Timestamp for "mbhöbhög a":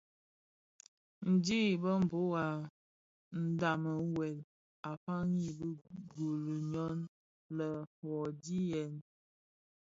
1.79-2.45